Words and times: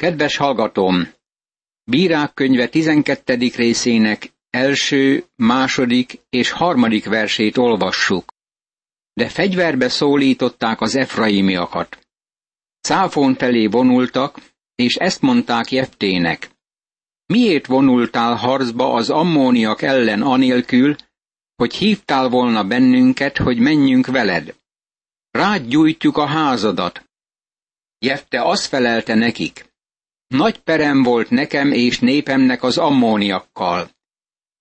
Kedves 0.00 0.36
hallgatóm! 0.36 1.12
Bírák 1.84 2.34
könyve 2.34 2.68
12. 2.68 3.36
részének 3.56 4.32
első, 4.50 5.24
második 5.36 6.20
és 6.30 6.50
harmadik 6.50 7.04
versét 7.04 7.56
olvassuk. 7.56 8.32
De 9.12 9.28
fegyverbe 9.28 9.88
szólították 9.88 10.80
az 10.80 10.96
efraimiakat. 10.96 11.98
Cáfon 12.80 13.34
felé 13.34 13.66
vonultak, 13.66 14.38
és 14.74 14.94
ezt 14.94 15.20
mondták 15.20 15.70
Jeftének. 15.70 16.50
Miért 17.26 17.66
vonultál 17.66 18.34
harcba 18.34 18.92
az 18.92 19.10
ammóniak 19.10 19.82
ellen 19.82 20.22
anélkül, 20.22 20.96
hogy 21.56 21.74
hívtál 21.74 22.28
volna 22.28 22.64
bennünket, 22.64 23.36
hogy 23.36 23.58
menjünk 23.58 24.06
veled? 24.06 24.54
Rád 25.30 25.66
gyújtjuk 25.66 26.16
a 26.16 26.26
házadat. 26.26 27.04
Jefte 27.98 28.42
azt 28.42 28.66
felelte 28.66 29.14
nekik. 29.14 29.68
Nagy 30.30 30.58
perem 30.58 31.02
volt 31.02 31.30
nekem 31.30 31.72
és 31.72 31.98
népemnek 31.98 32.62
az 32.62 32.78
ammóniakkal. 32.78 33.90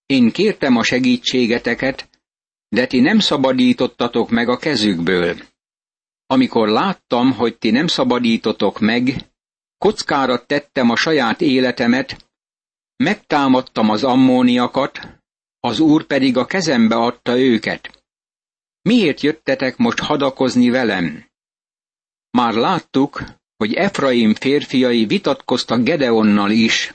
Én 0.05 0.31
kértem 0.31 0.75
a 0.75 0.83
segítségeteket, 0.83 2.09
de 2.67 2.87
ti 2.87 2.99
nem 2.99 3.19
szabadítottatok 3.19 4.29
meg 4.29 4.49
a 4.49 4.57
kezükből. 4.57 5.37
Amikor 6.25 6.67
láttam, 6.67 7.31
hogy 7.31 7.57
ti 7.57 7.71
nem 7.71 7.87
szabadítotok 7.87 8.79
meg, 8.79 9.31
kockára 9.77 10.45
tettem 10.45 10.89
a 10.89 10.95
saját 10.95 11.41
életemet, 11.41 12.29
megtámadtam 12.95 13.89
az 13.89 14.03
ammóniakat, 14.03 14.99
az 15.59 15.79
úr 15.79 16.05
pedig 16.05 16.37
a 16.37 16.45
kezembe 16.45 16.95
adta 16.95 17.37
őket. 17.37 18.03
Miért 18.81 19.21
jöttetek 19.21 19.77
most 19.77 19.99
hadakozni 19.99 20.69
velem? 20.69 21.25
Már 22.31 22.53
láttuk, 22.53 23.23
hogy 23.59 23.73
Efraim 23.73 24.33
férfiai 24.33 25.05
vitatkoztak 25.05 25.83
Gedeonnal 25.83 26.51
is. 26.51 26.91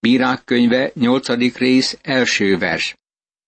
Bírák 0.00 0.44
könyve, 0.44 0.90
8. 0.94 1.56
rész, 1.56 1.98
első 2.02 2.58
vers. 2.58 2.96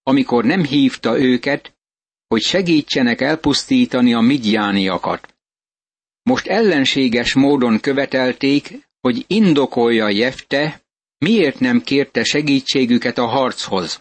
Amikor 0.02 0.44
nem 0.44 0.64
hívta 0.64 1.18
őket, 1.18 1.74
hogy 2.26 2.42
segítsenek 2.42 3.20
elpusztítani 3.20 4.14
a 4.14 4.20
midjániakat. 4.20 5.34
Most 6.22 6.46
ellenséges 6.46 7.32
módon 7.34 7.80
követelték, 7.80 8.88
hogy 9.00 9.24
indokolja 9.26 10.08
Jefte, 10.08 10.82
miért 11.18 11.58
nem 11.58 11.82
kérte 11.82 12.24
segítségüket 12.24 13.18
a 13.18 13.26
harchoz. 13.26 14.00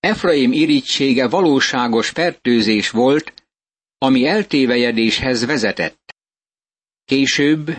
Efraim 0.00 0.52
irítsége 0.52 1.28
valóságos 1.28 2.08
fertőzés 2.08 2.90
volt, 2.90 3.32
ami 3.98 4.26
eltévejedéshez 4.26 5.46
vezetett. 5.46 6.01
Később, 7.04 7.76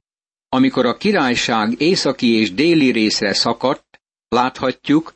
amikor 0.50 0.86
a 0.86 0.98
királyság 0.98 1.82
északi 1.82 2.28
és 2.28 2.54
déli 2.54 2.92
részre 2.92 3.34
szakadt, 3.34 4.02
láthatjuk, 4.28 5.14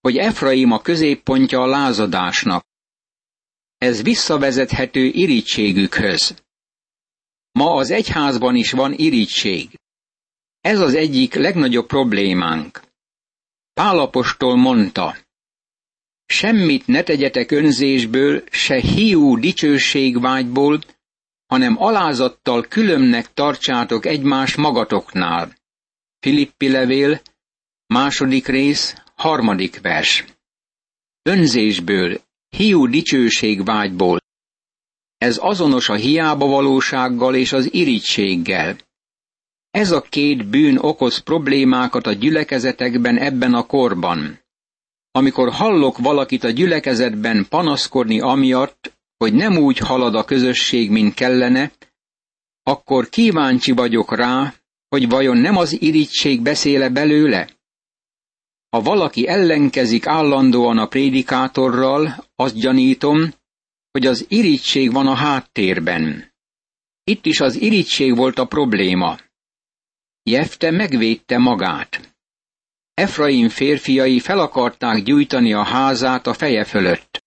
hogy 0.00 0.16
Efraim 0.16 0.70
a 0.72 0.80
középpontja 0.80 1.60
a 1.60 1.66
lázadásnak. 1.66 2.64
Ez 3.78 4.02
visszavezethető 4.02 5.04
irítségükhöz. 5.04 6.42
Ma 7.52 7.74
az 7.74 7.90
egyházban 7.90 8.54
is 8.56 8.70
van 8.70 8.92
irítség. 8.92 9.78
Ez 10.60 10.80
az 10.80 10.94
egyik 10.94 11.34
legnagyobb 11.34 11.86
problémánk. 11.86 12.80
Pálapostól 13.72 14.56
mondta, 14.56 15.16
semmit 16.26 16.86
ne 16.86 17.02
tegyetek 17.02 17.50
önzésből, 17.50 18.44
se 18.50 18.80
hiú 18.80 19.38
dicsőségvágyból, 19.38 20.80
hanem 21.50 21.82
alázattal 21.82 22.62
különnek 22.62 23.34
tartsátok 23.34 24.06
egymás 24.06 24.54
magatoknál. 24.56 25.56
Filippi 26.18 26.68
levél, 26.68 27.20
második 27.86 28.46
rész, 28.46 28.94
harmadik 29.14 29.80
vers. 29.80 30.24
Önzésből, 31.22 32.20
hiú 32.48 32.86
dicsőségvágyból. 32.86 34.18
Ez 35.18 35.38
azonos 35.40 35.88
a 35.88 35.94
hiába 35.94 36.46
valósággal 36.46 37.34
és 37.34 37.52
az 37.52 37.74
irítséggel. 37.74 38.76
Ez 39.70 39.90
a 39.90 40.00
két 40.00 40.48
bűn 40.48 40.76
okoz 40.78 41.18
problémákat 41.18 42.06
a 42.06 42.12
gyülekezetekben 42.12 43.18
ebben 43.18 43.54
a 43.54 43.66
korban. 43.66 44.40
Amikor 45.10 45.52
hallok 45.52 45.98
valakit 45.98 46.44
a 46.44 46.50
gyülekezetben 46.50 47.46
panaszkodni 47.48 48.20
amiatt, 48.20 48.98
hogy 49.24 49.34
nem 49.34 49.56
úgy 49.56 49.78
halad 49.78 50.14
a 50.14 50.24
közösség, 50.24 50.90
mint 50.90 51.14
kellene, 51.14 51.72
akkor 52.62 53.08
kíváncsi 53.08 53.72
vagyok 53.72 54.16
rá, 54.16 54.54
hogy 54.88 55.08
vajon 55.08 55.36
nem 55.36 55.56
az 55.56 55.80
irigység 55.80 56.42
beszéle 56.42 56.88
belőle? 56.88 57.48
Ha 58.70 58.82
valaki 58.82 59.28
ellenkezik 59.28 60.06
állandóan 60.06 60.78
a 60.78 60.86
prédikátorral, 60.86 62.24
azt 62.34 62.54
gyanítom, 62.54 63.32
hogy 63.90 64.06
az 64.06 64.24
irigység 64.28 64.92
van 64.92 65.06
a 65.06 65.14
háttérben. 65.14 66.32
Itt 67.04 67.26
is 67.26 67.40
az 67.40 67.54
irigység 67.54 68.16
volt 68.16 68.38
a 68.38 68.46
probléma. 68.46 69.18
Jefte 70.22 70.70
megvédte 70.70 71.38
magát. 71.38 72.14
Efraim 72.94 73.48
férfiai 73.48 74.20
fel 74.20 74.38
akarták 74.38 75.02
gyújtani 75.02 75.52
a 75.52 75.62
házát 75.62 76.26
a 76.26 76.34
feje 76.34 76.64
fölött. 76.64 77.19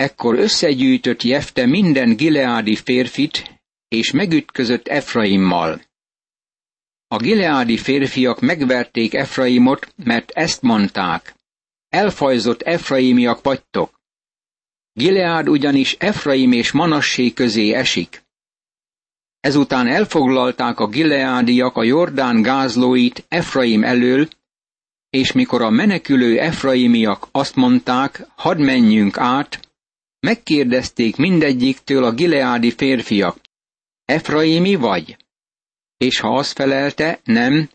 Ekkor 0.00 0.38
összegyűjtött 0.38 1.22
Jefte 1.22 1.66
minden 1.66 2.16
gileádi 2.16 2.76
férfit, 2.76 3.60
és 3.88 4.10
megütközött 4.10 4.88
Efraimmal. 4.88 5.80
A 7.08 7.16
gileádi 7.16 7.76
férfiak 7.76 8.40
megverték 8.40 9.14
Efraimot, 9.14 9.94
mert 9.96 10.30
ezt 10.30 10.62
mondták. 10.62 11.34
Elfajzott 11.88 12.62
Efraimiak 12.62 13.42
vagytok. 13.42 14.00
Gileád 14.92 15.48
ugyanis 15.48 15.96
Efraim 15.98 16.52
és 16.52 16.72
Manassé 16.72 17.32
közé 17.32 17.72
esik. 17.72 18.22
Ezután 19.40 19.86
elfoglalták 19.86 20.78
a 20.78 20.88
gileádiak 20.88 21.76
a 21.76 21.82
Jordán 21.82 22.42
gázlóit 22.42 23.24
Efraim 23.28 23.84
elől, 23.84 24.28
és 25.10 25.32
mikor 25.32 25.62
a 25.62 25.70
menekülő 25.70 26.38
Efraimiak 26.38 27.28
azt 27.30 27.56
mondták, 27.56 28.26
hadd 28.34 28.58
menjünk 28.58 29.18
át, 29.18 29.68
Megkérdezték 30.20 31.16
mindegyiktől 31.16 32.04
a 32.04 32.12
gileádi 32.12 32.70
férfiak, 32.70 33.40
Efraimi 34.04 34.74
vagy? 34.74 35.16
És 35.96 36.20
ha 36.20 36.36
azt 36.36 36.52
felelte, 36.52 37.20
nem, 37.24 37.70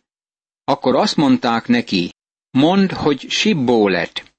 akkor 0.64 0.96
azt 0.96 1.16
mondták 1.16 1.68
neki, 1.68 2.14
mondd, 2.52 2.94
hogy 2.94 3.30
Sibbólet. 3.30 4.36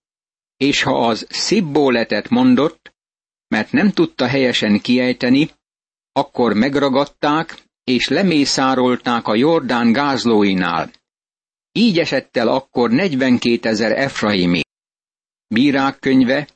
És 0.56 0.82
ha 0.82 1.06
az 1.06 1.26
Sibbóletet 1.30 2.28
mondott, 2.28 2.94
mert 3.48 3.72
nem 3.72 3.90
tudta 3.90 4.26
helyesen 4.26 4.80
kiejteni, 4.80 5.50
akkor 6.12 6.52
megragadták, 6.52 7.62
és 7.84 8.08
lemészárolták 8.08 9.26
a 9.26 9.34
Jordán 9.34 9.92
gázlóinál. 9.92 10.90
Így 11.72 11.98
esett 11.98 12.36
el 12.36 12.48
akkor 12.48 12.90
42 12.90 13.68
ezer 13.68 13.92
Efraimi. 13.92 14.60
Bírák 15.46 15.98
könyve, 15.98 16.48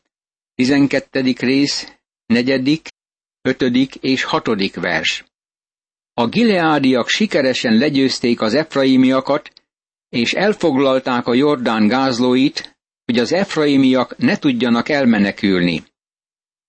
12. 0.61 1.35
rész, 1.39 1.93
4., 2.27 2.83
5. 3.43 3.63
és 4.01 4.23
6. 4.23 4.75
vers. 4.75 5.25
A 6.15 6.27
gileádiak 6.27 7.09
sikeresen 7.09 7.75
legyőzték 7.75 8.41
az 8.41 8.55
efraimiakat, 8.55 9.51
és 10.09 10.33
elfoglalták 10.33 11.27
a 11.27 11.35
Jordán 11.35 11.89
gázlóit, 11.89 12.79
hogy 13.05 13.19
az 13.19 13.33
efraimiak 13.33 14.17
ne 14.19 14.37
tudjanak 14.37 14.89
elmenekülni. 14.89 15.85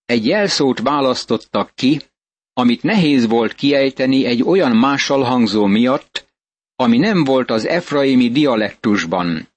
Egy 0.06 0.25
jelszót 0.25 0.79
választottak 0.79 1.72
ki, 1.75 2.02
amit 2.53 2.84
nehéz 2.84 3.28
volt 3.28 3.53
kiejteni 3.53 4.25
egy 4.25 4.44
olyan 4.44 4.75
mással 4.75 5.23
hangzó 5.23 5.66
miatt, 5.66 6.28
ami 6.75 6.97
nem 6.97 7.23
volt 7.23 7.52
az 7.52 7.68
efraimi 7.68 8.29
dialektusban. 8.29 9.49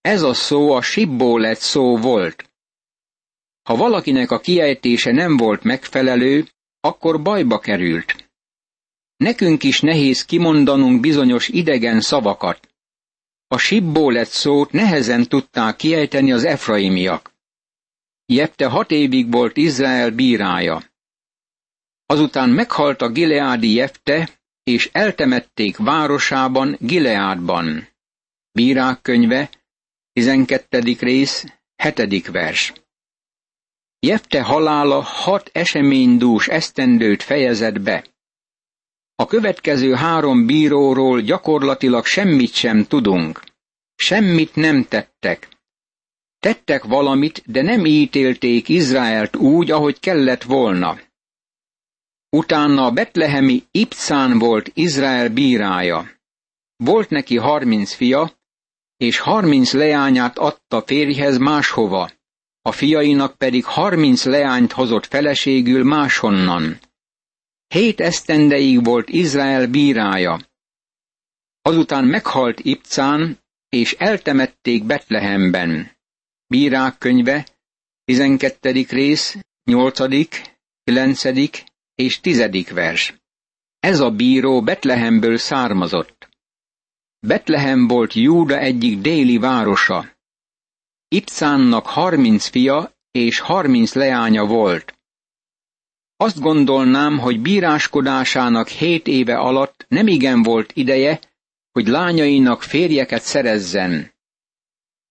Ez 0.00 0.22
a 0.22 0.34
szó 0.34 0.72
a 0.72 0.82
sibbólet 0.82 1.58
szó 1.58 1.96
volt. 1.96 2.50
Ha 3.66 3.76
valakinek 3.76 4.30
a 4.30 4.40
kiejtése 4.40 5.12
nem 5.12 5.36
volt 5.36 5.62
megfelelő, 5.62 6.48
akkor 6.80 7.22
bajba 7.22 7.58
került. 7.58 8.30
Nekünk 9.16 9.62
is 9.62 9.80
nehéz 9.80 10.24
kimondanunk 10.24 11.00
bizonyos 11.00 11.48
idegen 11.48 12.00
szavakat. 12.00 12.68
A 13.48 13.58
sibbólet 13.58 14.28
szót 14.28 14.72
nehezen 14.72 15.28
tudták 15.28 15.76
kiejteni 15.76 16.32
az 16.32 16.44
efraimiak. 16.44 17.34
Jepte 18.26 18.66
hat 18.66 18.90
évig 18.90 19.30
volt 19.30 19.56
Izrael 19.56 20.10
bírája. 20.10 20.82
Azután 22.06 22.48
meghalt 22.48 23.02
a 23.02 23.08
Gileádi 23.08 23.74
Jefte, 23.74 24.30
és 24.62 24.88
eltemették 24.92 25.76
városában, 25.76 26.76
Gileádban. 26.80 27.88
Bírák 28.52 29.02
könyve, 29.02 29.50
12. 30.12 30.96
rész, 31.00 31.44
7. 31.76 32.26
vers. 32.26 32.72
Jefte 33.98 34.42
halála 34.42 35.00
hat 35.00 35.50
eseménydús 35.52 36.48
esztendőt 36.48 37.22
fejezett 37.22 37.80
be. 37.80 38.04
A 39.14 39.26
következő 39.26 39.94
három 39.94 40.46
bíróról 40.46 41.20
gyakorlatilag 41.20 42.04
semmit 42.04 42.52
sem 42.52 42.84
tudunk. 42.84 43.42
Semmit 43.94 44.54
nem 44.54 44.84
tettek. 44.84 45.48
Tettek 46.38 46.84
valamit, 46.84 47.42
de 47.46 47.62
nem 47.62 47.84
ítélték 47.84 48.68
Izraelt 48.68 49.36
úgy, 49.36 49.70
ahogy 49.70 50.00
kellett 50.00 50.42
volna. 50.42 50.98
Utána 52.30 52.84
a 52.84 52.90
betlehemi 52.90 53.62
Ipszán 53.70 54.38
volt 54.38 54.70
Izrael 54.74 55.28
bírája. 55.28 56.10
Volt 56.76 57.08
neki 57.08 57.36
harminc 57.36 57.92
fia, 57.92 58.32
és 58.96 59.18
harminc 59.18 59.72
leányát 59.72 60.38
adta 60.38 60.82
férjhez 60.86 61.38
máshova, 61.38 62.10
a 62.66 62.72
fiainak 62.72 63.36
pedig 63.36 63.64
harminc 63.64 64.24
leányt 64.24 64.72
hozott 64.72 65.06
feleségül 65.06 65.84
máshonnan. 65.84 66.78
Hét 67.68 68.00
esztendeig 68.00 68.84
volt 68.84 69.08
Izrael 69.08 69.66
bírája. 69.66 70.40
Azután 71.62 72.04
meghalt 72.04 72.60
Ipcán, 72.60 73.38
és 73.68 73.92
eltemették 73.92 74.84
Betlehemben. 74.84 75.90
Bírák 76.46 76.98
könyve, 76.98 77.46
12. 78.04 78.86
rész, 78.88 79.36
8., 79.64 80.28
9. 80.84 81.24
és 81.94 82.20
10. 82.20 82.70
vers. 82.72 83.14
Ez 83.78 84.00
a 84.00 84.10
bíró 84.10 84.62
Betlehemből 84.62 85.36
származott. 85.36 86.28
Betlehem 87.18 87.86
volt 87.86 88.12
Júda 88.12 88.58
egyik 88.58 88.98
déli 88.98 89.38
városa. 89.38 90.15
Ipszánnak 91.08 91.86
harminc 91.86 92.46
fia 92.46 92.94
és 93.10 93.38
harminc 93.38 93.94
leánya 93.94 94.46
volt. 94.46 94.94
Azt 96.16 96.40
gondolnám, 96.40 97.18
hogy 97.18 97.40
bíráskodásának 97.40 98.68
hét 98.68 99.06
éve 99.06 99.36
alatt 99.38 99.84
nem 99.88 100.06
igen 100.06 100.42
volt 100.42 100.72
ideje, 100.74 101.20
hogy 101.72 101.86
lányainak 101.86 102.62
férjeket 102.62 103.22
szerezzen. 103.22 104.14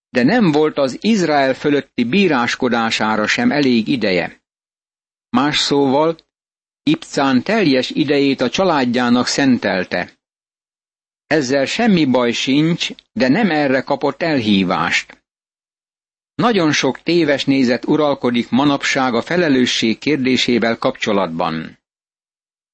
De 0.09 0.23
nem 0.23 0.51
volt 0.51 0.77
az 0.77 0.97
Izrael 1.01 1.53
fölötti 1.53 2.03
bíráskodására 2.03 3.27
sem 3.27 3.51
elég 3.51 3.87
ideje. 3.87 4.41
Más 5.29 5.57
szóval, 5.57 6.17
Ipcán 6.83 7.43
teljes 7.43 7.89
idejét 7.89 8.41
a 8.41 8.49
családjának 8.49 9.27
szentelte. 9.27 10.11
Ezzel 11.27 11.65
semmi 11.65 12.05
baj 12.05 12.31
sincs, 12.31 12.89
de 13.13 13.27
nem 13.27 13.49
erre 13.49 13.81
kapott 13.81 14.21
elhívást. 14.21 15.24
Nagyon 16.35 16.71
sok 16.71 17.01
téves 17.01 17.45
nézet 17.45 17.85
uralkodik 17.87 18.49
manapság 18.49 19.13
a 19.13 19.21
felelősség 19.21 19.97
kérdésével 19.97 20.77
kapcsolatban. 20.77 21.79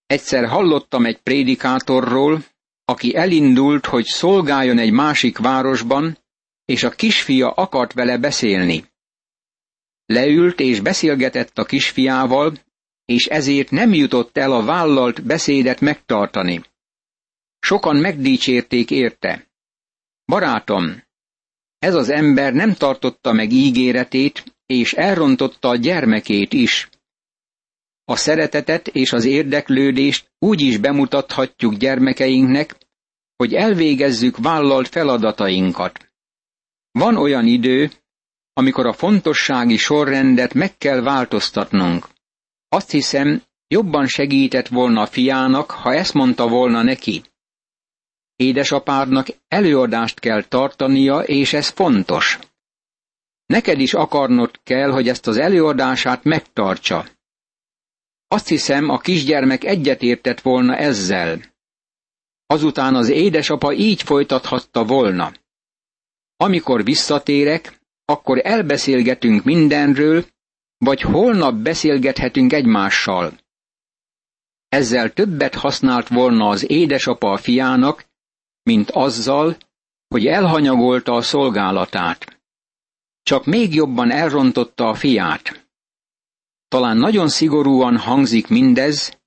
Egyszer 0.06 0.48
hallottam 0.48 1.06
egy 1.06 1.18
prédikátorról, 1.18 2.44
aki 2.86 3.16
elindult, 3.16 3.86
hogy 3.86 4.06
szolgáljon 4.06 4.78
egy 4.78 4.92
másik 4.92 5.38
városban, 5.38 6.18
és 6.66 6.84
a 6.84 6.90
kisfia 6.90 7.52
akart 7.52 7.94
vele 7.94 8.18
beszélni. 8.18 8.86
Leült 10.06 10.60
és 10.60 10.80
beszélgetett 10.80 11.58
a 11.58 11.66
kisfiával, 11.66 12.54
és 13.06 13.26
ezért 13.26 13.72
nem 13.72 13.94
jutott 13.94 14.38
el 14.38 14.52
a 14.52 14.64
vállalt 14.64 15.24
beszédet 15.26 15.80
megtartani. 15.80 16.64
Sokan 17.60 17.96
megdicsérték 17.96 18.92
érte. 18.92 19.48
Barátom, 20.26 21.04
ez 21.82 21.96
az 21.96 22.10
ember 22.10 22.54
nem 22.54 22.74
tartotta 22.74 23.32
meg 23.32 23.52
ígéretét, 23.52 24.44
és 24.66 24.94
elrontotta 24.94 25.70
a 25.70 25.76
gyermekét 25.76 26.54
is. 26.54 26.90
A 28.06 28.16
szeretetet 28.16 28.88
és 28.88 29.14
az 29.14 29.26
érdeklődést 29.26 30.32
úgy 30.40 30.62
is 30.62 30.78
bemutathatjuk 30.78 31.74
gyermekeinknek, 31.74 32.76
hogy 33.36 33.54
elvégezzük 33.54 34.38
vállalt 34.38 34.88
feladatainkat. 34.88 36.14
Van 36.92 37.18
olyan 37.18 37.48
idő, 37.48 37.92
amikor 38.54 38.86
a 38.86 38.94
fontossági 38.94 39.78
sorrendet 39.78 40.54
meg 40.54 40.78
kell 40.78 41.02
változtatnunk. 41.02 42.08
Azt 42.70 42.92
hiszem, 42.92 43.44
jobban 43.68 44.08
segített 44.08 44.68
volna 44.68 45.02
a 45.02 45.08
fiának, 45.08 45.72
ha 45.72 45.94
ezt 45.94 46.14
mondta 46.14 46.48
volna 46.48 46.82
neki. 46.82 47.24
Édesapádnak 48.42 49.28
előadást 49.48 50.20
kell 50.20 50.44
tartania, 50.44 51.20
és 51.20 51.54
ez 51.54 51.68
fontos. 51.68 52.40
Neked 53.46 53.80
is 53.80 53.94
akarnod 53.94 54.60
kell, 54.64 54.90
hogy 54.92 55.08
ezt 55.08 55.28
az 55.28 55.38
előadását 55.38 56.24
megtartsa. 56.24 57.06
Azt 58.28 58.48
hiszem, 58.48 58.90
a 58.90 58.98
kisgyermek 58.98 59.64
egyetértett 59.64 60.42
volna 60.42 60.76
ezzel. 60.76 61.42
Azután 62.46 62.96
az 62.96 63.10
édesapa 63.10 63.74
így 63.74 64.02
folytathatta 64.02 64.84
volna. 64.86 65.32
Amikor 66.38 66.84
visszatérek, 66.84 67.80
akkor 68.06 68.40
elbeszélgetünk 68.44 69.44
mindenről, 69.44 70.26
vagy 70.78 71.02
holnap 71.02 71.56
beszélgethetünk 71.56 72.54
egymással. 72.54 73.34
Ezzel 74.70 75.14
többet 75.14 75.56
használt 75.56 76.08
volna 76.08 76.50
az 76.50 76.70
édesapa 76.70 77.32
a 77.32 77.38
fiának, 77.38 78.10
mint 78.64 78.92
azzal, 78.92 79.58
hogy 80.08 80.26
elhanyagolta 80.26 81.14
a 81.14 81.22
szolgálatát. 81.22 82.42
Csak 83.24 83.46
még 83.46 83.74
jobban 83.74 84.12
elrontotta 84.12 84.88
a 84.88 84.94
fiát. 84.94 85.68
Talán 86.68 86.98
nagyon 86.98 87.30
szigorúan 87.30 87.98
hangzik 87.98 88.48
mindez, 88.48 89.20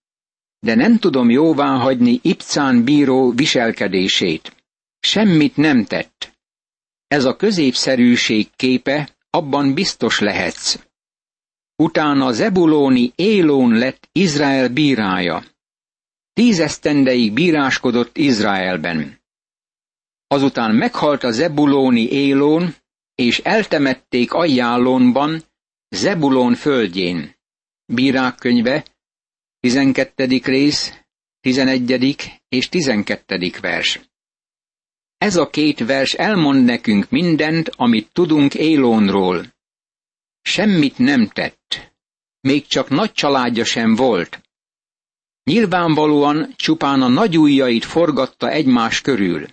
de 0.58 0.74
nem 0.74 0.98
tudom 0.98 1.30
jóvá 1.30 1.76
hagyni 1.76 2.18
Ipcán 2.22 2.84
bíró 2.84 3.30
viselkedését. 3.30 4.54
Semmit 5.00 5.56
nem 5.56 5.84
tett. 5.84 6.32
Ez 7.06 7.24
a 7.24 7.36
középszerűség 7.36 8.48
képe, 8.56 9.16
abban 9.30 9.74
biztos 9.74 10.18
lehetsz. 10.18 10.78
Utána 11.76 12.32
Zebulóni 12.32 13.12
Élón 13.14 13.78
lett 13.78 14.08
Izrael 14.12 14.68
bírája. 14.68 15.44
Tízesztendeig 16.32 17.32
bíráskodott 17.32 18.16
Izraelben. 18.16 19.23
Azután 20.26 20.74
meghalt 20.74 21.22
a 21.22 21.30
Zebulóni 21.30 22.08
Élón, 22.10 22.74
és 23.14 23.38
eltemették 23.38 24.32
Ajjálónban, 24.32 25.42
Zebulón 25.88 26.54
földjén. 26.54 27.34
Bírák 27.86 28.34
könyve, 28.34 28.84
12. 29.60 30.40
rész, 30.44 30.92
11. 31.40 32.32
és 32.48 32.68
12. 32.68 33.52
vers. 33.60 34.00
Ez 35.18 35.36
a 35.36 35.50
két 35.50 35.78
vers 35.78 36.12
elmond 36.12 36.64
nekünk 36.64 37.10
mindent, 37.10 37.68
amit 37.68 38.12
tudunk 38.12 38.54
Élónról. 38.54 39.46
Semmit 40.42 40.98
nem 40.98 41.28
tett. 41.28 41.92
Még 42.40 42.66
csak 42.66 42.88
nagy 42.88 43.12
családja 43.12 43.64
sem 43.64 43.94
volt. 43.94 44.42
Nyilvánvalóan 45.44 46.52
csupán 46.56 47.02
a 47.02 47.08
nagyújjait 47.08 47.84
forgatta 47.84 48.50
egymás 48.50 49.00
körül. 49.00 49.46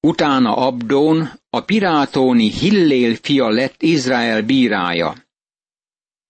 Utána 0.00 0.56
Abdón, 0.56 1.30
a 1.50 1.60
pirátóni 1.60 2.50
Hillél 2.50 3.14
fia 3.14 3.48
lett 3.48 3.82
Izrael 3.82 4.42
bírája. 4.42 5.14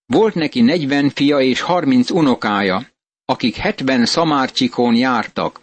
Volt 0.07 0.35
neki 0.35 0.61
negyven 0.61 1.11
fia 1.11 1.41
és 1.41 1.61
harminc 1.61 2.11
unokája, 2.11 2.87
akik 3.25 3.57
hetven 3.57 4.07
szamárcsikón 4.07 4.95
jártak. 4.95 5.62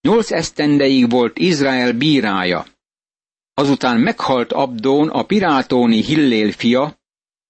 Nyolc 0.00 0.30
esztendeig 0.30 1.10
volt 1.10 1.38
Izrael 1.38 1.92
bírája. 1.92 2.66
Azután 3.54 4.00
meghalt 4.00 4.52
Abdón 4.52 5.08
a 5.08 5.22
pirátóni 5.22 6.02
Hillél 6.02 6.52
fia, 6.52 6.98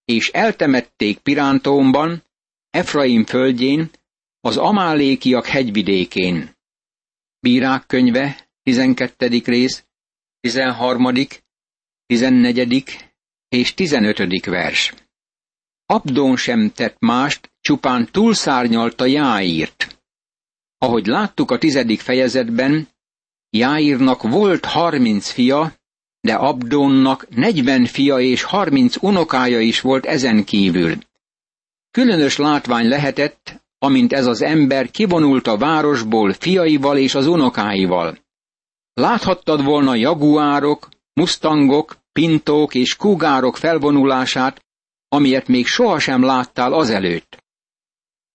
és 0.05 0.29
eltemették 0.29 1.19
Pirántómban, 1.19 2.23
Efraim 2.71 3.25
földjén, 3.25 3.91
az 4.41 4.57
Amálékiak 4.57 5.47
hegyvidékén. 5.47 6.57
Bírák 7.41 7.87
könyve, 7.87 8.52
12. 8.65 9.43
rész, 9.45 9.85
13., 10.41 11.13
14. 12.07 13.11
és 13.49 13.75
15. 13.75 14.45
vers. 14.45 14.95
Abdón 15.87 16.37
sem 16.37 16.71
tett 16.71 16.97
mást, 16.99 17.53
csupán 17.61 18.09
túlszárnyalta 18.11 19.07
Jáírt. 19.07 20.05
Ahogy 20.79 21.07
láttuk 21.07 21.51
a 21.51 21.59
tizedik 21.59 22.01
fejezetben, 22.01 22.89
Jáírnak 23.51 24.23
volt 24.23 24.65
harminc 24.65 25.31
fia, 25.31 25.73
de 26.21 26.35
Abdónnak 26.35 27.29
negyven 27.29 27.85
fia 27.85 28.19
és 28.19 28.43
harminc 28.43 29.03
unokája 29.03 29.61
is 29.61 29.81
volt 29.81 30.07
ezen 30.07 30.45
kívül. 30.45 30.99
Különös 31.91 32.37
látvány 32.37 32.89
lehetett, 32.89 33.63
amint 33.79 34.13
ez 34.13 34.27
az 34.27 34.43
ember 34.43 34.91
kivonult 34.91 35.47
a 35.47 35.57
városból 35.57 36.33
fiaival 36.33 36.99
és 36.99 37.15
az 37.15 37.27
unokáival. 37.27 38.19
Láthattad 38.95 39.65
volna 39.65 39.95
jaguárok, 39.95 40.89
mustangok, 41.13 41.97
pintók 42.13 42.75
és 42.75 42.97
kugárok 42.97 43.57
felvonulását, 43.57 44.65
amilyet 45.09 45.49
még 45.49 45.67
sohasem 45.67 46.23
láttál 46.23 46.73
azelőtt. 46.73 47.43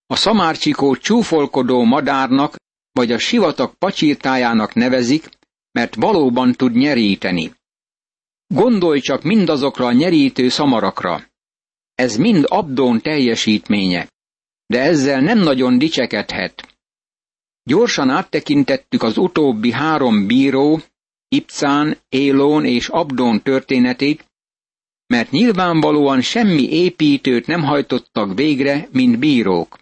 A 0.06 0.16
szamárcsikó 0.16 0.96
csúfolkodó 0.96 1.84
madárnak 1.84 2.56
vagy 2.92 3.12
a 3.12 3.18
sivatag 3.18 3.74
pacsirtájának 3.74 4.74
nevezik, 4.74 5.30
mert 5.72 5.96
valóban 5.96 6.52
tud 6.52 6.76
nyeríteni. 6.76 7.54
Gondolj 8.48 9.00
csak 9.00 9.24
mindazokra 9.24 9.86
a 9.86 9.92
nyerítő 9.92 10.50
szamarakra. 10.50 11.24
Ez 11.96 12.16
mind 12.16 12.46
Abdón 12.48 13.02
teljesítménye, 13.02 14.08
de 14.66 14.82
ezzel 14.82 15.22
nem 15.22 15.38
nagyon 15.40 15.78
dicsekedhet. 15.78 16.77
Gyorsan 17.68 18.10
áttekintettük 18.10 19.04
az 19.04 19.18
utóbbi 19.18 19.72
három 19.72 20.28
bíró, 20.28 20.82
Ipcán, 21.28 21.98
Élón 22.10 22.66
és 22.66 22.88
Abdón 22.88 23.42
történetét, 23.42 24.26
mert 25.08 25.32
nyilvánvalóan 25.32 26.22
semmi 26.22 26.70
építőt 26.72 27.48
nem 27.48 27.64
hajtottak 27.64 28.34
végre, 28.34 28.88
mint 28.92 29.20
bírók. 29.20 29.80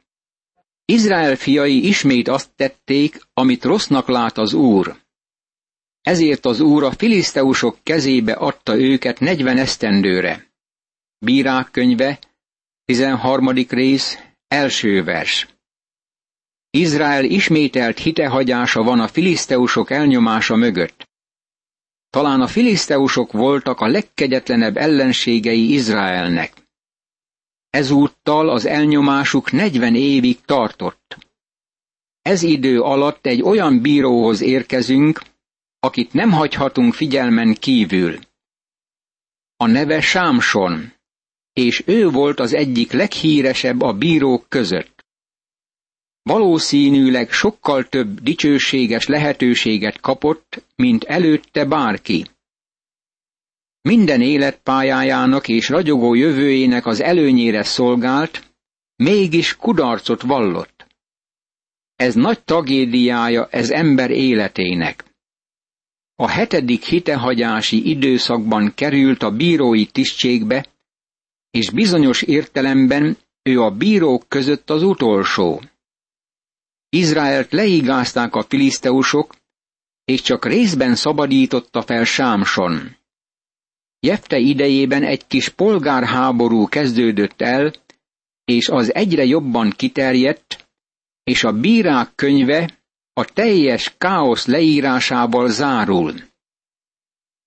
Izrael 0.86 1.36
fiai 1.36 1.88
ismét 1.88 2.28
azt 2.28 2.50
tették, 2.56 3.20
amit 3.34 3.64
rossznak 3.64 4.08
lát 4.08 4.38
az 4.38 4.54
Úr. 4.54 4.96
Ezért 6.02 6.46
az 6.46 6.60
Úr 6.60 6.84
a 6.84 6.92
filiszteusok 6.92 7.78
kezébe 7.84 8.34
adta 8.34 8.78
őket 8.80 9.20
negyven 9.20 9.58
esztendőre. 9.58 10.52
Bírák 11.18 11.72
könyve, 11.72 12.20
13. 12.86 13.50
rész, 13.70 14.18
első 14.48 15.04
vers. 15.04 15.55
Izrael 16.76 17.24
ismételt 17.24 18.00
hitehagyása 18.00 18.84
van 18.84 19.00
a 19.00 19.08
filiszteusok 19.08 19.92
elnyomása 19.92 20.56
mögött. 20.56 21.10
Talán 22.10 22.42
a 22.42 22.48
filiszteusok 22.48 23.32
voltak 23.32 23.80
a 23.80 23.88
legkegyetlenebb 23.88 24.78
ellenségei 24.78 25.74
Izraelnek. 25.74 26.54
Ezúttal 27.70 28.50
az 28.50 28.66
elnyomásuk 28.66 29.52
negyven 29.52 29.96
évig 29.96 30.42
tartott. 30.42 31.18
Ez 32.22 32.44
idő 32.44 32.82
alatt 32.82 33.26
egy 33.26 33.42
olyan 33.42 33.82
bíróhoz 33.82 34.42
érkezünk, 34.42 35.22
akit 35.80 36.14
nem 36.14 36.32
hagyhatunk 36.32 36.94
figyelmen 36.94 37.54
kívül. 37.54 38.20
A 39.58 39.66
neve 39.66 40.02
Sámson, 40.02 40.94
és 41.54 41.84
ő 41.86 42.10
volt 42.10 42.40
az 42.40 42.54
egyik 42.54 42.92
leghíresebb 42.92 43.82
a 43.82 43.94
bírók 43.94 44.46
között. 44.50 44.95
Valószínűleg 46.30 47.32
sokkal 47.32 47.84
több 47.84 48.22
dicsőséges 48.22 49.08
lehetőséget 49.08 50.00
kapott, 50.00 50.64
mint 50.76 51.04
előtte 51.04 51.66
bárki. 51.66 52.26
Minden 53.82 54.22
életpályájának 54.22 55.48
és 55.48 55.70
ragyogó 55.70 56.14
jövőjének 56.14 56.86
az 56.86 57.02
előnyére 57.02 57.64
szolgált, 57.64 58.54
mégis 58.96 59.56
kudarcot 59.56 60.22
vallott. 60.22 60.88
Ez 61.96 62.16
nagy 62.16 62.44
tragédiája 62.44 63.48
ez 63.52 63.70
ember 63.70 64.12
életének. 64.12 65.06
A 66.16 66.28
hetedik 66.28 66.84
hitehagyási 66.84 67.90
időszakban 67.90 68.74
került 68.76 69.24
a 69.24 69.32
bírói 69.32 69.86
tisztségbe, 69.86 70.66
és 71.52 71.70
bizonyos 71.70 72.22
értelemben 72.22 73.18
ő 73.44 73.62
a 73.62 73.72
bírók 73.72 74.26
között 74.28 74.70
az 74.70 74.84
utolsó. 74.84 75.62
Izraelt 76.96 77.52
leigázták 77.52 78.36
a 78.36 78.44
filiszteusok, 78.44 79.36
és 80.06 80.22
csak 80.22 80.46
részben 80.46 80.96
szabadította 80.96 81.82
fel 81.82 82.04
Sámson. 82.04 82.96
Jefte 84.00 84.38
idejében 84.38 85.04
egy 85.04 85.28
kis 85.28 85.50
polgárháború 85.50 86.68
kezdődött 86.68 87.42
el, 87.42 87.74
és 88.46 88.68
az 88.70 88.94
egyre 88.94 89.26
jobban 89.26 89.70
kiterjedt, 89.70 90.68
és 91.24 91.44
a 91.44 91.52
bírák 91.52 92.16
könyve 92.16 92.80
a 93.14 93.26
teljes 93.26 93.94
káosz 93.98 94.46
leírásával 94.46 95.50
zárul. 95.50 96.14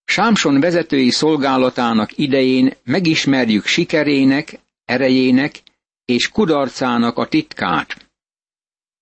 Sámson 0.04 0.60
vezetői 0.60 1.10
szolgálatának 1.10 2.18
idején 2.18 2.72
megismerjük 2.84 3.66
sikerének, 3.66 4.60
erejének 4.84 5.62
és 6.04 6.28
kudarcának 6.28 7.18
a 7.18 7.28
titkát. 7.28 8.07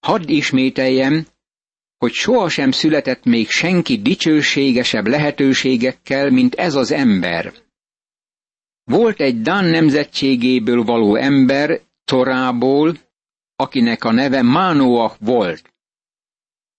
Hadd 0.07 0.29
ismételjem, 0.29 1.27
hogy 1.99 2.13
sohasem 2.13 2.71
született 2.71 3.25
még 3.25 3.49
senki 3.49 3.99
dicsőségesebb 3.99 5.07
lehetőségekkel, 5.07 6.31
mint 6.31 6.55
ez 6.55 6.75
az 6.75 6.91
ember. 6.93 7.53
Volt 8.85 9.21
egy 9.21 9.41
Dán 9.41 9.65
nemzetségéből 9.65 10.83
való 10.83 11.17
ember, 11.17 11.81
Torából, 12.05 12.97
akinek 13.57 14.05
a 14.05 14.13
neve 14.13 14.43
Mánóach 14.43 15.17
volt. 15.21 15.75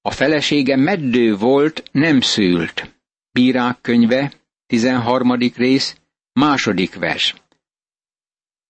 A 0.01 0.11
felesége 0.11 0.75
meddő 0.75 1.35
volt, 1.35 1.83
nem 1.91 2.21
szült. 2.21 2.99
Bírák 3.31 3.81
könyve, 3.81 4.33
13. 4.65 5.33
rész, 5.55 5.97
második 6.33 6.95
vers. 6.95 7.35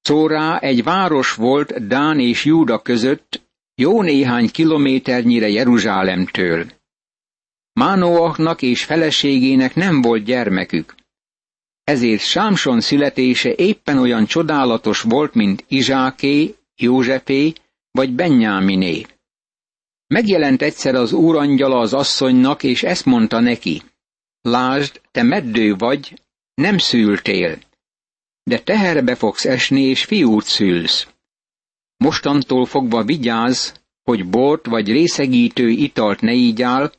Szórá 0.02 0.60
egy 0.60 0.84
város 0.84 1.34
volt 1.34 1.88
Dán 1.88 2.20
és 2.20 2.46
Júda 2.46 2.82
között, 2.82 3.46
jó 3.80 4.02
néhány 4.02 4.52
kilométernyire 4.52 5.50
Jeruzsálemtől. 5.50 6.66
Mánóaknak 7.74 8.62
és 8.62 8.84
feleségének 8.84 9.76
nem 9.76 10.02
volt 10.02 10.24
gyermekük. 10.24 10.96
Ezért 11.84 12.22
Sámson 12.22 12.82
születése 12.82 13.54
éppen 13.56 13.98
olyan 13.98 14.26
csodálatos 14.26 15.02
volt, 15.02 15.34
mint 15.34 15.64
Izsáké, 15.68 16.56
Józsefé 16.76 17.54
vagy 17.92 18.14
Benyáminé. 18.14 19.06
Megjelent 20.08 20.62
egyszer 20.62 20.96
az 20.96 21.14
úrangyala 21.14 21.80
az 21.80 21.94
asszonynak, 21.94 22.64
és 22.64 22.84
ezt 22.84 23.06
mondta 23.06 23.40
neki. 23.40 23.82
Lásd, 24.42 25.02
te 25.12 25.24
meddő 25.24 25.76
vagy, 25.76 26.22
nem 26.54 26.78
szültél, 26.78 27.58
de 28.44 28.60
teherbe 28.60 29.16
fogsz 29.16 29.46
esni, 29.46 29.82
és 29.82 30.06
fiút 30.06 30.44
szülsz. 30.44 31.08
Mostantól 31.98 32.66
fogva 32.66 33.04
vigyázz, 33.04 33.72
hogy 34.04 34.30
bort 34.30 34.66
vagy 34.66 34.92
részegítő 34.92 35.70
italt 35.70 36.22
ne 36.22 36.34
ígyál, 36.34 36.92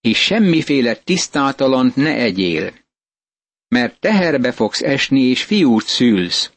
és 0.00 0.18
semmiféle 0.18 0.94
tisztátalant 0.94 1.96
ne 1.96 2.14
egyél. 2.14 2.72
Mert 3.68 4.00
teherbe 4.00 4.52
fogsz 4.52 4.82
esni, 4.82 5.20
és 5.20 5.44
fiút 5.44 5.84
szülsz. 5.84 6.52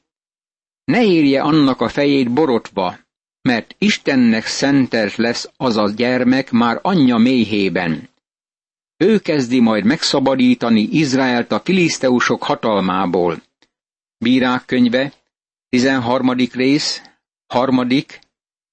Ne 0.84 1.04
érje 1.04 1.42
annak 1.42 1.82
a 1.82 1.90
fejét 1.90 2.34
borotva, 2.34 3.00
mert 3.42 3.76
Istennek 3.78 4.46
szentelt 4.46 5.16
lesz 5.16 5.50
az 5.58 5.78
a 5.78 5.90
gyermek 5.90 6.52
már 6.52 6.80
anyja 6.82 7.18
méhében. 7.18 8.10
Ő 8.98 9.20
kezdi 9.20 9.60
majd 9.60 9.86
megszabadítani 9.86 10.82
Izraelt 10.82 11.52
a 11.52 11.60
filiszteusok 11.60 12.44
hatalmából. 12.44 13.42
Bírák 14.18 14.66
könyve, 14.66 15.14
13. 15.70 16.32
rész, 16.54 17.02
harmadik, 17.48 18.20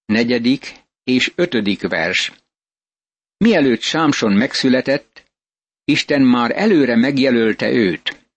negyedik 0.07 0.75
és 1.05 1.33
ötödik 1.35 1.89
vers. 1.89 2.33
Mielőtt 3.37 3.81
Sámson 3.81 4.33
megszületett, 4.33 5.25
Isten 5.85 6.23
már 6.23 6.51
előre 6.59 6.97
megjelölte 6.97 7.71
őt. 7.71 8.29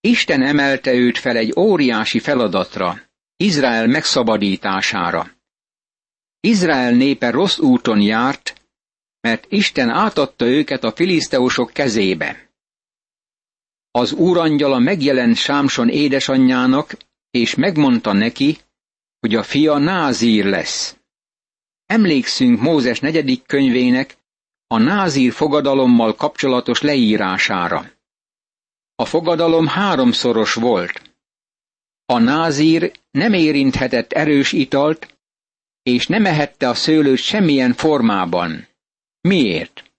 Isten 0.00 0.42
emelte 0.42 0.92
őt 0.92 1.18
fel 1.18 1.36
egy 1.36 1.52
óriási 1.56 2.18
feladatra, 2.18 3.00
Izrael 3.36 3.86
megszabadítására. 3.86 5.30
Izrael 6.40 6.92
népe 6.92 7.30
rossz 7.30 7.58
úton 7.58 8.00
járt, 8.00 8.60
mert 9.20 9.46
Isten 9.48 9.88
átadta 9.88 10.46
őket 10.46 10.84
a 10.84 10.92
filiszteusok 10.92 11.72
kezébe. 11.72 12.50
Az 13.90 14.12
úrangyala 14.12 14.78
megjelent 14.78 15.36
Sámson 15.36 15.88
édesanyjának, 15.88 16.96
és 17.30 17.54
megmondta 17.54 18.12
neki, 18.12 18.58
hogy 19.20 19.34
a 19.34 19.42
fia 19.42 19.78
názír 19.78 20.44
lesz. 20.44 20.96
Emlékszünk 21.86 22.60
Mózes 22.60 23.00
negyedik 23.00 23.46
könyvének 23.46 24.16
a 24.66 24.78
názír 24.78 25.32
fogadalommal 25.32 26.14
kapcsolatos 26.14 26.80
leírására. 26.80 27.90
A 28.94 29.04
fogadalom 29.04 29.66
háromszoros 29.66 30.54
volt. 30.54 31.14
A 32.04 32.18
názír 32.18 32.92
nem 33.10 33.32
érinthetett 33.32 34.12
erős 34.12 34.52
italt, 34.52 35.16
és 35.82 36.06
nem 36.06 36.26
ehette 36.26 36.68
a 36.68 36.74
szőlőt 36.74 37.18
semmilyen 37.18 37.72
formában. 37.72 38.68
Miért? 39.20 39.92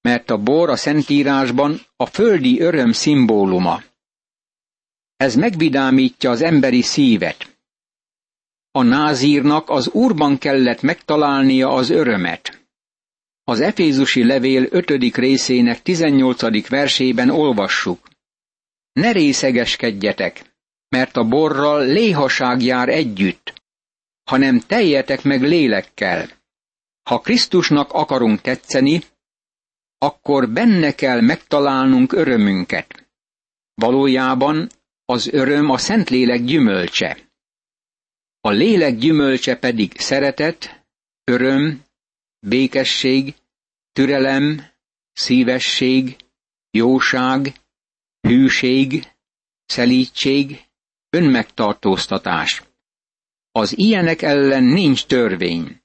Mert 0.00 0.30
a 0.30 0.38
bor 0.38 0.70
a 0.70 0.76
Szentírásban 0.76 1.80
a 1.96 2.06
földi 2.06 2.60
öröm 2.60 2.92
szimbóluma. 2.92 3.82
Ez 5.16 5.34
megvidámítja 5.34 6.30
az 6.30 6.42
emberi 6.42 6.82
szívet. 6.82 7.55
A 8.76 8.82
názírnak 8.82 9.70
az 9.70 9.88
úrban 9.88 10.38
kellett 10.38 10.82
megtalálnia 10.82 11.68
az 11.68 11.90
örömet. 11.90 12.66
Az 13.44 13.60
Efézusi 13.60 14.24
levél 14.24 14.66
5. 14.70 15.16
részének 15.16 15.82
18. 15.82 16.68
versében 16.68 17.30
olvassuk. 17.30 18.08
Ne 18.92 19.12
részegeskedjetek, 19.12 20.54
mert 20.88 21.16
a 21.16 21.24
borral 21.24 21.84
léhaság 21.86 22.62
jár 22.62 22.88
együtt, 22.88 23.62
hanem 24.24 24.60
teljetek 24.60 25.22
meg 25.22 25.42
lélekkel. 25.42 26.28
Ha 27.02 27.18
Krisztusnak 27.18 27.92
akarunk 27.92 28.40
tetszeni, 28.40 29.02
akkor 29.98 30.48
benne 30.48 30.94
kell 30.94 31.20
megtalálnunk 31.20 32.12
örömünket. 32.12 33.08
Valójában 33.74 34.68
az 35.04 35.28
öröm 35.32 35.70
a 35.70 35.78
Szentlélek 35.78 36.44
gyümölcse. 36.44 37.25
A 38.46 38.50
lélek 38.50 38.96
gyümölcse 38.96 39.56
pedig 39.56 39.98
szeretet, 39.98 40.84
öröm, 41.24 41.84
békesség, 42.38 43.34
türelem, 43.92 44.60
szívesség, 45.12 46.16
jóság, 46.70 47.54
hűség, 48.20 49.12
szelítség, 49.64 50.64
önmegtartóztatás. 51.10 52.62
Az 53.52 53.78
ilyenek 53.78 54.22
ellen 54.22 54.64
nincs 54.64 55.06
törvény. 55.06 55.82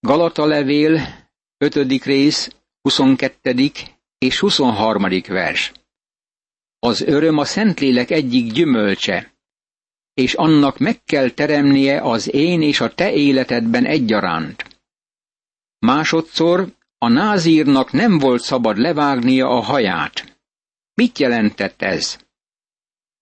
Galata 0.00 0.46
levél, 0.46 1.00
5. 1.58 2.04
rész, 2.04 2.50
22. 2.80 3.70
és 4.18 4.38
23. 4.38 5.06
vers. 5.26 5.72
Az 6.78 7.00
öröm 7.00 7.38
a 7.38 7.44
Szentlélek 7.44 8.10
egyik 8.10 8.52
gyümölcse, 8.52 9.37
és 10.18 10.34
annak 10.34 10.78
meg 10.78 11.04
kell 11.04 11.30
teremnie 11.30 12.00
az 12.00 12.34
én 12.34 12.62
és 12.62 12.80
a 12.80 12.94
te 12.94 13.12
életedben 13.12 13.84
egyaránt. 13.84 14.80
Másodszor 15.78 16.66
a 16.98 17.08
názírnak 17.08 17.92
nem 17.92 18.18
volt 18.18 18.42
szabad 18.42 18.78
levágnia 18.78 19.48
a 19.48 19.60
haját. 19.60 20.38
Mit 20.94 21.18
jelentett 21.18 21.82
ez? 21.82 22.18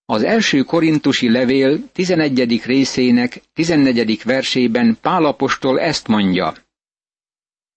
Az 0.05 0.23
első 0.23 0.63
korintusi 0.63 1.31
levél 1.31 1.93
11. 1.93 2.63
részének 2.65 3.43
14. 3.53 4.23
versében 4.23 4.99
Pálapostól 5.01 5.81
ezt 5.81 6.07
mondja. 6.07 6.55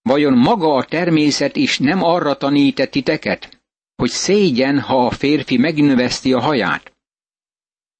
Vajon 0.02 0.38
maga 0.38 0.74
a 0.74 0.84
természet 0.84 1.56
is 1.56 1.78
nem 1.78 2.02
arra 2.02 2.36
tanít 2.36 2.90
titeket, 2.90 3.60
hogy 3.96 4.10
szégyen, 4.10 4.80
ha 4.80 5.06
a 5.06 5.10
férfi 5.10 5.56
megnöveszti 5.56 6.32
a 6.32 6.40
haját? 6.40 6.89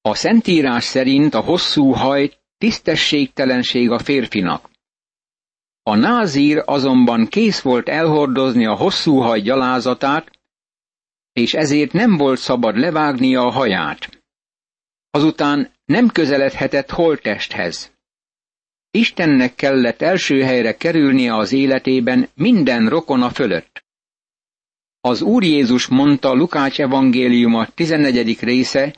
A 0.01 0.15
Szentírás 0.15 0.83
szerint 0.83 1.33
a 1.33 1.39
hosszú 1.39 1.91
haj 1.91 2.37
tisztességtelenség 2.57 3.89
a 3.89 3.99
férfinak. 3.99 4.69
A 5.83 5.95
názír 5.95 6.63
azonban 6.65 7.27
kész 7.27 7.61
volt 7.61 7.89
elhordozni 7.89 8.65
a 8.65 8.75
hosszú 8.75 9.17
haj 9.17 9.41
gyalázatát, 9.41 10.31
és 11.33 11.53
ezért 11.53 11.91
nem 11.91 12.17
volt 12.17 12.39
szabad 12.39 12.77
levágnia 12.77 13.41
a 13.41 13.51
haját. 13.51 14.23
Azután 15.09 15.71
nem 15.85 16.07
közeledhetett 16.07 16.89
holtesthez. 16.89 17.91
Istennek 18.91 19.55
kellett 19.55 20.01
első 20.01 20.43
helyre 20.43 20.77
kerülnie 20.77 21.35
az 21.35 21.51
életében 21.51 22.29
minden 22.33 22.89
rokona 22.89 23.29
fölött. 23.29 23.83
Az 25.01 25.21
Úr 25.21 25.43
Jézus 25.43 25.87
mondta 25.87 26.33
Lukács 26.33 26.79
evangéliuma 26.79 27.65
14. 27.65 28.39
része 28.39 28.95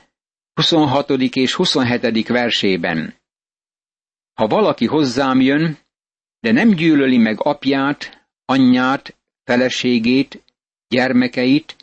26. 0.54 1.10
és 1.10 1.54
27. 1.54 2.28
versében. 2.28 3.14
Ha 4.32 4.46
valaki 4.46 4.86
hozzám 4.86 5.40
jön, 5.40 5.78
de 6.40 6.52
nem 6.52 6.68
gyűlöli 6.68 7.18
meg 7.18 7.40
apját, 7.40 8.28
anyját, 8.44 9.16
feleségét, 9.44 10.44
gyermekeit, 10.88 11.76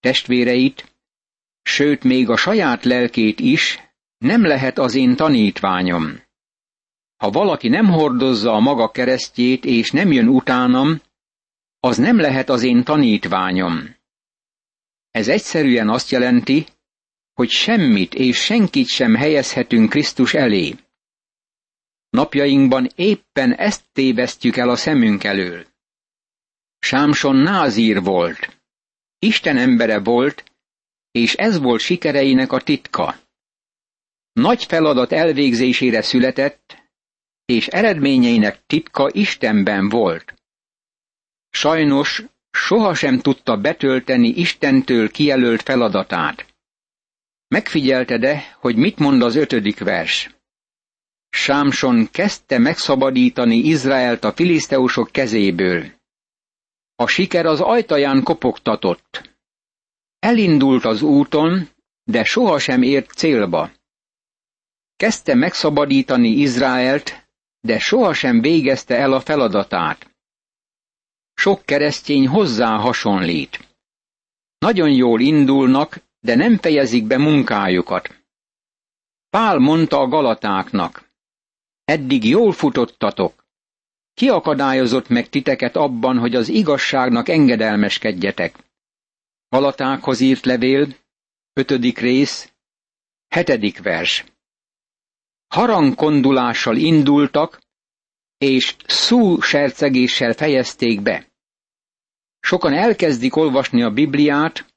testvéreit, 0.00 0.94
sőt 1.62 2.02
még 2.04 2.28
a 2.28 2.36
saját 2.36 2.84
lelkét 2.84 3.40
is, 3.40 3.78
nem 4.18 4.42
lehet 4.44 4.78
az 4.78 4.94
én 4.94 5.16
tanítványom. 5.16 6.20
Ha 7.16 7.30
valaki 7.30 7.68
nem 7.68 7.86
hordozza 7.86 8.52
a 8.52 8.60
maga 8.60 8.90
keresztjét 8.90 9.64
és 9.64 9.90
nem 9.90 10.12
jön 10.12 10.28
utánam, 10.28 11.00
az 11.80 11.96
nem 11.96 12.20
lehet 12.20 12.48
az 12.48 12.62
én 12.62 12.84
tanítványom. 12.84 13.96
Ez 15.10 15.28
egyszerűen 15.28 15.88
azt 15.88 16.10
jelenti, 16.10 16.66
hogy 17.42 17.50
semmit 17.50 18.14
és 18.14 18.36
senkit 18.44 18.86
sem 18.86 19.14
helyezhetünk 19.14 19.90
Krisztus 19.90 20.34
elé. 20.34 20.74
Napjainkban 22.10 22.88
éppen 22.94 23.54
ezt 23.54 23.84
tévesztjük 23.92 24.56
el 24.56 24.68
a 24.68 24.76
szemünk 24.76 25.24
elől. 25.24 25.66
Sámson 26.78 27.36
názír 27.36 28.02
volt. 28.02 28.62
Isten 29.18 29.56
embere 29.56 29.98
volt, 29.98 30.52
és 31.10 31.34
ez 31.34 31.58
volt 31.58 31.80
sikereinek 31.80 32.52
a 32.52 32.60
titka. 32.60 33.16
Nagy 34.32 34.64
feladat 34.64 35.12
elvégzésére 35.12 36.02
született, 36.02 36.90
és 37.44 37.66
eredményeinek 37.66 38.66
titka 38.66 39.10
Istenben 39.12 39.88
volt. 39.88 40.34
Sajnos 41.50 42.22
sohasem 42.50 43.18
tudta 43.18 43.56
betölteni 43.56 44.28
Istentől 44.28 45.10
kijelölt 45.10 45.62
feladatát. 45.62 46.51
Megfigyelte-e, 47.52 48.56
hogy 48.60 48.76
mit 48.76 48.98
mond 48.98 49.22
az 49.22 49.36
ötödik 49.36 49.78
vers? 49.78 50.34
Sámson 51.28 52.08
kezdte 52.10 52.58
megszabadítani 52.58 53.56
Izraelt 53.56 54.24
a 54.24 54.32
filiszteusok 54.32 55.10
kezéből. 55.10 55.92
A 56.94 57.06
siker 57.06 57.46
az 57.46 57.60
ajtaján 57.60 58.22
kopogtatott. 58.22 59.36
Elindult 60.18 60.84
az 60.84 61.02
úton, 61.02 61.68
de 62.04 62.24
sohasem 62.24 62.82
ért 62.82 63.10
célba. 63.10 63.70
Kezdte 64.96 65.34
megszabadítani 65.34 66.28
Izraelt, 66.28 67.28
de 67.60 67.78
sohasem 67.78 68.40
végezte 68.40 68.96
el 68.96 69.12
a 69.12 69.20
feladatát. 69.20 70.10
Sok 71.34 71.64
keresztény 71.64 72.28
hozzá 72.28 72.76
hasonlít. 72.76 73.68
Nagyon 74.58 74.90
jól 74.90 75.20
indulnak, 75.20 76.10
de 76.22 76.34
nem 76.34 76.58
fejezik 76.58 77.06
be 77.06 77.18
munkájukat. 77.18 78.22
Pál 79.30 79.58
mondta 79.58 79.98
a 79.98 80.08
galatáknak, 80.08 81.10
eddig 81.84 82.24
jól 82.24 82.52
futottatok. 82.52 83.44
Ki 84.14 84.28
akadályozott 84.28 85.08
meg 85.08 85.28
titeket 85.28 85.76
abban, 85.76 86.18
hogy 86.18 86.34
az 86.34 86.48
igazságnak 86.48 87.28
engedelmeskedjetek? 87.28 88.56
Galatákhoz 89.48 90.20
írt 90.20 90.44
levél, 90.44 90.96
ötödik 91.52 91.98
rész, 91.98 92.52
hetedik 93.28 93.82
vers. 93.82 94.24
Harangkondulással 95.46 96.76
indultak, 96.76 97.60
és 98.38 98.76
szú 98.86 99.40
sercegéssel 99.40 100.32
fejezték 100.32 101.00
be. 101.00 101.26
Sokan 102.40 102.72
elkezdik 102.72 103.36
olvasni 103.36 103.82
a 103.82 103.90
Bibliát, 103.90 104.71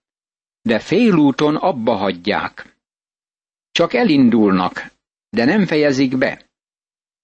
de 0.66 0.80
félúton 0.80 1.56
abba 1.56 1.96
hagyják. 1.96 2.76
Csak 3.72 3.94
elindulnak, 3.94 4.92
de 5.30 5.46
nem 5.46 5.66
fejezik 5.66 6.18
be. 6.18 6.46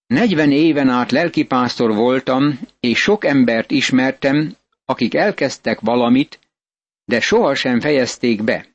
Negyven 0.08 0.52
éven 0.52 0.90
át 0.90 1.12
lelkipásztor 1.12 1.96
voltam, 1.96 2.60
és 2.80 3.00
sok 3.00 3.26
embert 3.26 3.72
ismertem, 3.72 4.56
akik 4.86 5.14
elkezdtek 5.14 5.80
valamit, 5.80 6.40
de 7.06 7.20
sohasem 7.20 7.80
fejezték 7.80 8.44
be. 8.44 8.66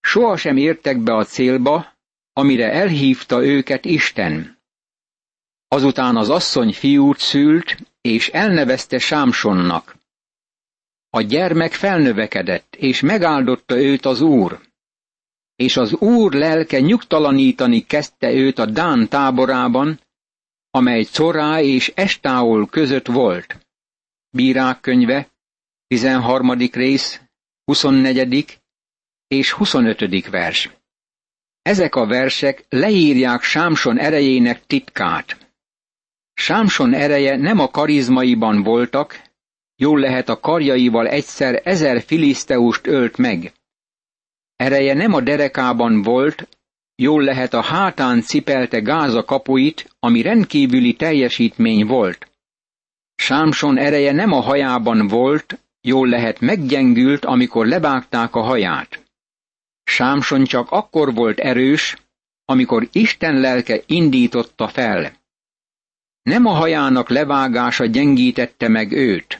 Sohasem 0.00 0.56
értek 0.56 0.98
be 0.98 1.14
a 1.14 1.24
célba, 1.24 1.92
amire 2.32 2.72
elhívta 2.72 3.44
őket 3.44 3.84
Isten. 3.84 4.58
Azután 5.68 6.16
az 6.16 6.30
asszony 6.30 6.72
fiút 6.72 7.18
szült, 7.18 7.76
és 8.00 8.28
elnevezte 8.28 8.98
Sámsonnak. 8.98 9.96
A 11.10 11.20
gyermek 11.20 11.72
felnövekedett, 11.72 12.76
és 12.76 13.00
megáldotta 13.00 13.76
őt 13.76 14.04
az 14.04 14.20
Úr. 14.20 14.60
És 15.56 15.76
az 15.76 15.92
Úr 15.92 16.32
lelke 16.32 16.80
nyugtalanítani 16.80 17.80
kezdte 17.80 18.32
őt 18.32 18.58
a 18.58 18.66
Dán 18.66 19.08
táborában, 19.08 20.00
amely 20.70 21.06
Corá 21.12 21.60
és 21.60 21.92
Estáol 21.94 22.66
között 22.66 23.06
volt. 23.06 23.66
Bírák 24.30 24.80
könyve, 24.80 25.28
13. 25.86 26.52
rész, 26.72 27.20
24. 27.64 28.60
és 29.28 29.52
25. 29.52 30.28
vers. 30.30 30.70
Ezek 31.62 31.94
a 31.94 32.06
versek 32.06 32.64
leírják 32.68 33.42
Sámson 33.42 33.98
erejének 33.98 34.66
titkát. 34.66 35.52
Sámson 36.34 36.94
ereje 36.94 37.36
nem 37.36 37.58
a 37.58 37.68
karizmaiban 37.68 38.62
voltak, 38.62 39.29
jól 39.80 40.00
lehet 40.00 40.28
a 40.28 40.40
karjaival 40.40 41.08
egyszer 41.08 41.60
ezer 41.64 42.02
filiszteust 42.02 42.86
ölt 42.86 43.16
meg. 43.16 43.52
Ereje 44.56 44.94
nem 44.94 45.12
a 45.12 45.20
derekában 45.20 46.02
volt, 46.02 46.48
jól 46.94 47.22
lehet 47.22 47.54
a 47.54 47.60
hátán 47.60 48.20
cipelte 48.20 48.78
Gáza 48.78 49.24
kapuit, 49.24 49.90
ami 49.98 50.22
rendkívüli 50.22 50.94
teljesítmény 50.94 51.86
volt. 51.86 52.30
Sámson 53.14 53.78
ereje 53.78 54.12
nem 54.12 54.32
a 54.32 54.40
hajában 54.40 55.06
volt, 55.06 55.58
jól 55.80 56.08
lehet 56.08 56.40
meggyengült, 56.40 57.24
amikor 57.24 57.66
levágták 57.66 58.34
a 58.34 58.40
haját. 58.40 59.04
Sámson 59.84 60.44
csak 60.44 60.70
akkor 60.70 61.14
volt 61.14 61.38
erős, 61.38 61.96
amikor 62.44 62.88
Isten 62.92 63.40
lelke 63.40 63.82
indította 63.86 64.68
fel. 64.68 65.12
Nem 66.22 66.46
a 66.46 66.52
hajának 66.52 67.08
levágása 67.08 67.86
gyengítette 67.86 68.68
meg 68.68 68.92
őt. 68.92 69.39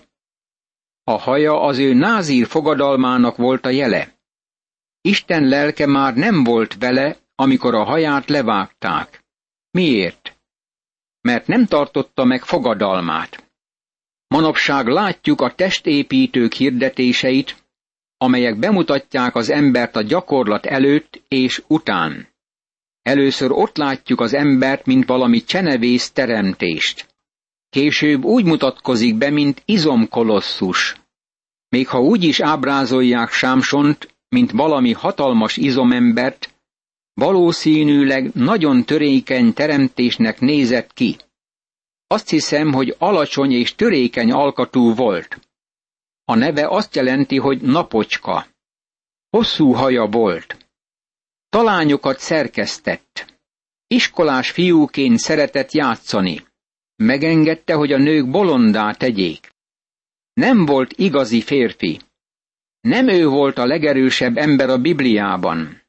A 1.10 1.18
haja 1.18 1.60
az 1.60 1.78
ő 1.78 1.92
názír 1.92 2.46
fogadalmának 2.46 3.36
volt 3.36 3.66
a 3.66 3.68
jele. 3.68 4.14
Isten 5.00 5.48
lelke 5.48 5.86
már 5.86 6.14
nem 6.14 6.44
volt 6.44 6.76
vele, 6.78 7.16
amikor 7.34 7.74
a 7.74 7.84
haját 7.84 8.28
levágták. 8.28 9.24
Miért? 9.70 10.38
Mert 11.20 11.46
nem 11.46 11.66
tartotta 11.66 12.24
meg 12.24 12.44
fogadalmát. 12.44 13.50
Manapság 14.26 14.86
látjuk 14.86 15.40
a 15.40 15.54
testépítők 15.54 16.52
hirdetéseit, 16.52 17.56
amelyek 18.16 18.58
bemutatják 18.58 19.34
az 19.34 19.50
embert 19.50 19.96
a 19.96 20.02
gyakorlat 20.02 20.66
előtt 20.66 21.22
és 21.28 21.62
után. 21.66 22.28
Először 23.02 23.50
ott 23.50 23.76
látjuk 23.76 24.20
az 24.20 24.34
embert, 24.34 24.86
mint 24.86 25.06
valami 25.06 25.44
csenevész 25.44 26.10
teremtést. 26.10 27.08
Később 27.70 28.24
úgy 28.24 28.44
mutatkozik 28.44 29.16
be, 29.16 29.30
mint 29.30 29.62
izomkolosszus. 29.64 30.99
Még 31.70 31.88
ha 31.88 32.00
úgy 32.00 32.22
is 32.24 32.40
ábrázolják 32.40 33.30
Sámsont, 33.30 34.14
mint 34.28 34.50
valami 34.50 34.92
hatalmas 34.92 35.56
izomembert, 35.56 36.54
valószínűleg 37.14 38.30
nagyon 38.34 38.84
törékeny 38.84 39.52
teremtésnek 39.52 40.40
nézett 40.40 40.92
ki. 40.92 41.16
Azt 42.06 42.28
hiszem, 42.28 42.72
hogy 42.72 42.94
alacsony 42.98 43.52
és 43.52 43.74
törékeny 43.74 44.32
alkatú 44.32 44.94
volt. 44.94 45.38
A 46.24 46.34
neve 46.34 46.68
azt 46.68 46.94
jelenti, 46.94 47.38
hogy 47.38 47.60
napocska. 47.60 48.46
Hosszú 49.30 49.72
haja 49.72 50.06
volt. 50.06 50.68
Talányokat 51.48 52.18
szerkesztett. 52.18 53.38
Iskolás 53.86 54.50
fiúként 54.50 55.18
szeretett 55.18 55.72
játszani. 55.72 56.46
Megengedte, 56.96 57.74
hogy 57.74 57.92
a 57.92 57.98
nők 57.98 58.30
bolondá 58.30 58.92
tegyék. 58.92 59.50
Nem 60.46 60.66
volt 60.66 60.92
igazi 60.92 61.40
férfi. 61.40 62.00
Nem 62.80 63.08
ő 63.08 63.26
volt 63.26 63.58
a 63.58 63.66
legerősebb 63.66 64.36
ember 64.36 64.68
a 64.68 64.78
Bibliában. 64.78 65.82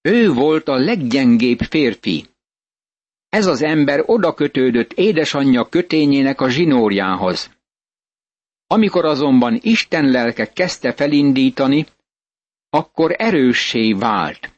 Ő 0.00 0.32
volt 0.32 0.68
a 0.68 0.76
leggyengébb 0.76 1.58
férfi. 1.58 2.26
Ez 3.28 3.46
az 3.46 3.62
ember 3.62 4.02
odakötődött 4.06 4.92
édesanyja 4.92 5.68
kötényének 5.68 6.40
a 6.40 6.50
zsinórjához. 6.50 7.50
Amikor 8.66 9.04
azonban 9.04 9.58
Isten 9.62 10.10
lelke 10.10 10.52
kezdte 10.52 10.92
felindítani, 10.92 11.86
akkor 12.68 13.14
erőssé 13.18 13.92
vált. 13.92 14.52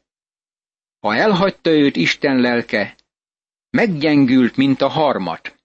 Ha 1.01 1.15
elhagyta 1.15 1.71
őt 1.71 1.97
Isten 1.97 2.41
lelke, 2.41 2.97
meggyengült, 3.71 4.57
mint 4.57 4.81
a 4.81 4.89
harmat. 4.89 5.58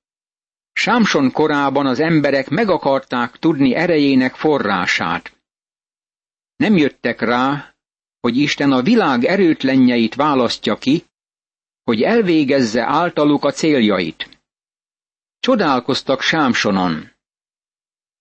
Sámson 0.74 1.32
korában 1.32 1.86
az 1.86 2.00
emberek 2.00 2.50
meg 2.50 2.70
akarták 2.70 3.38
tudni 3.38 3.74
erejének 3.76 4.36
forrását. 4.36 5.38
Nem 6.56 6.78
jöttek 6.78 7.22
rá, 7.22 7.76
hogy 8.20 8.38
Isten 8.38 8.72
a 8.72 8.82
világ 8.82 9.24
erőtlenjeit 9.24 10.16
választja 10.16 10.78
ki, 10.78 11.06
hogy 11.84 12.02
elvégezze 12.02 12.84
általuk 12.84 13.44
a 13.44 13.52
céljait. 13.52 14.40
Csodálkoztak 15.40 16.22
Sámsonon. 16.22 17.12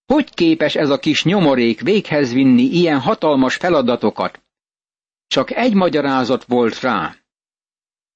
Hogy 0.06 0.34
képes 0.34 0.74
ez 0.74 0.90
a 0.90 0.98
kis 0.98 1.24
nyomorék 1.24 1.80
véghez 1.80 2.32
vinni 2.32 2.62
ilyen 2.62 3.00
hatalmas 3.00 3.56
feladatokat? 3.56 4.42
Csak 5.26 5.50
egy 5.50 5.74
magyarázat 5.74 6.44
volt 6.44 6.80
rá. 6.80 7.16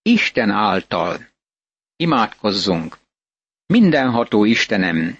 Isten 0.02 0.50
által. 0.50 1.28
Imádkozzunk. 1.96 2.98
Mindenható 3.66 4.44
Istenem, 4.44 5.18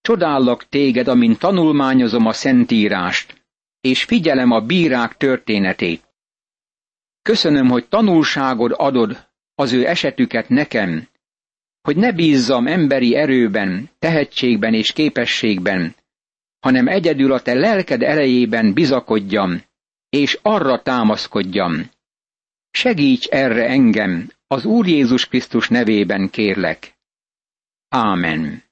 csodállak 0.00 0.68
téged, 0.68 1.08
amint 1.08 1.38
tanulmányozom 1.38 2.26
a 2.26 2.32
Szentírást, 2.32 3.44
és 3.80 4.04
figyelem 4.04 4.50
a 4.50 4.60
bírák 4.60 5.16
történetét. 5.16 6.04
Köszönöm, 7.22 7.68
hogy 7.68 7.88
tanulságod 7.88 8.72
adod 8.76 9.26
az 9.54 9.72
ő 9.72 9.86
esetüket 9.86 10.48
nekem, 10.48 11.08
hogy 11.80 11.96
ne 11.96 12.12
bízzam 12.12 12.66
emberi 12.66 13.14
erőben, 13.14 13.90
tehetségben 13.98 14.74
és 14.74 14.92
képességben, 14.92 15.94
hanem 16.60 16.88
egyedül 16.88 17.32
a 17.32 17.40
te 17.40 17.54
lelked 17.54 18.02
elejében 18.02 18.72
bizakodjam, 18.72 19.62
és 20.08 20.38
arra 20.42 20.82
támaszkodjam. 20.82 21.90
Segíts 22.70 23.26
erre 23.26 23.66
engem, 23.66 24.30
az 24.46 24.64
Úr 24.64 24.86
Jézus 24.86 25.26
Krisztus 25.28 25.68
nevében 25.68 26.30
kérlek. 26.30 26.93
Amen. 27.94 28.62